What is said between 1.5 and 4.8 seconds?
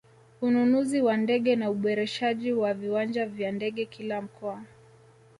na uboreshaji wa viwanja vya ndege kila mkoa